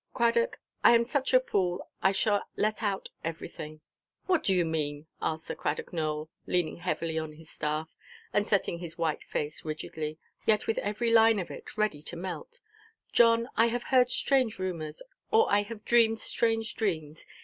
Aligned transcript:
"Cradock, 0.15 0.57
I 0.83 0.95
am 0.95 1.03
such 1.03 1.31
a 1.31 1.39
fool 1.39 1.87
I 2.01 2.11
shall 2.11 2.41
let 2.57 2.81
out 2.81 3.09
everything." 3.23 3.81
"What 4.25 4.41
do 4.43 4.51
you 4.51 4.65
mean?" 4.65 5.05
asked 5.21 5.45
Sir 5.45 5.53
Cradock 5.53 5.93
Nowell, 5.93 6.27
leaning 6.47 6.77
heavily 6.77 7.19
on 7.19 7.33
his 7.33 7.51
staff, 7.51 7.95
and 8.33 8.47
setting 8.47 8.79
his 8.79 8.97
white 8.97 9.23
face 9.23 9.63
rigidly, 9.63 10.17
yet 10.47 10.65
with 10.65 10.79
every 10.79 11.11
line 11.11 11.37
of 11.37 11.51
it 11.51 11.77
ready 11.77 12.01
to 12.01 12.15
melt; 12.15 12.59
"John, 13.13 13.47
I 13.55 13.67
have 13.67 13.83
heard 13.83 14.09
strange 14.09 14.57
rumours, 14.57 15.03
or 15.29 15.45
I 15.51 15.61
have 15.61 15.85
dreamed 15.85 16.17
strange 16.17 16.73
dreams. 16.75 17.23